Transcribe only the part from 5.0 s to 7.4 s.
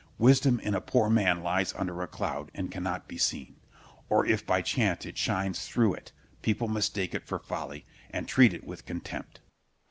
it shines through it, people mistake it for